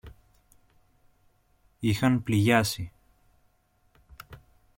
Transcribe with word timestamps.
είχαν 1.79 2.23
πληγιάσει. 2.23 2.91